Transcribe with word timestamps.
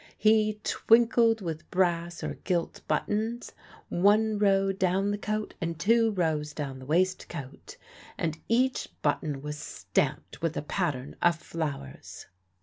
He 0.17 0.59
twinkled 0.63 1.41
with 1.41 1.69
brass 1.69 2.23
or 2.23 2.33
gilt 2.43 2.81
buttons 2.87 3.51
one 3.87 4.39
row 4.39 4.71
down 4.71 5.11
the 5.11 5.17
coat 5.19 5.53
and 5.61 5.79
two 5.79 6.09
rows 6.13 6.53
down 6.53 6.79
the 6.79 6.87
waistcoat 6.87 7.77
and 8.17 8.39
each 8.49 8.89
button 9.03 9.43
was 9.43 9.59
stamped 9.59 10.41
with 10.41 10.57
a 10.57 10.63
pattern 10.63 11.17
of 11.21 11.35
flowers. 11.35 12.25